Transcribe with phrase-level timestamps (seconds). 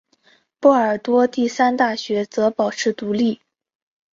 [0.59, 3.39] 波尔多第三大学则保持独立。